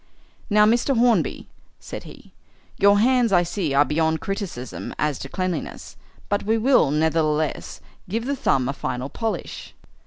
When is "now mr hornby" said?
0.49-1.47